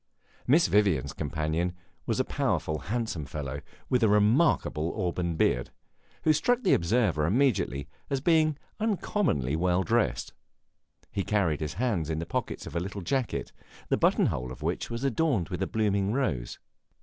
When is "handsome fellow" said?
2.89-3.61